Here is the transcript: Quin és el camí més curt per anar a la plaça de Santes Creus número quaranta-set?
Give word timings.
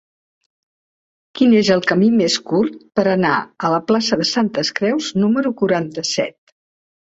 Quin 1.39 1.53
és 1.59 1.69
el 1.75 1.83
camí 1.91 2.07
més 2.21 2.37
curt 2.53 2.79
per 3.01 3.05
anar 3.13 3.35
a 3.39 3.71
la 3.75 3.81
plaça 3.93 4.21
de 4.23 4.27
Santes 4.33 4.75
Creus 4.81 5.13
número 5.27 5.55
quaranta-set? 5.63 6.59